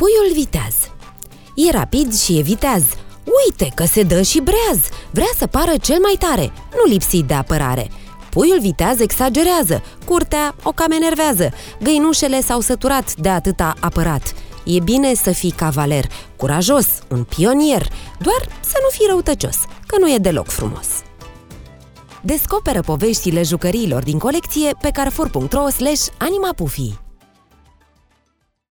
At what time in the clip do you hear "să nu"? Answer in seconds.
18.60-18.88